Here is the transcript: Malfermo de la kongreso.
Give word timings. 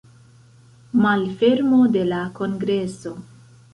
Malfermo 1.03 1.81
de 1.97 2.03
la 2.13 2.23
kongreso. 2.41 3.17